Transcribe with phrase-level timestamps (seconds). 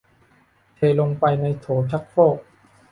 [0.75, 2.37] เทลงไปในโถชักโครก